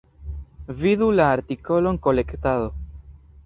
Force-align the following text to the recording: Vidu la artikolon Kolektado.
Vidu 0.79 1.09
la 1.19 1.29
artikolon 1.35 2.03
Kolektado. 2.09 2.73